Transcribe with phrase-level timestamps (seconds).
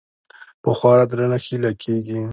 [0.63, 2.21] په خورا درنښت هيله کيږي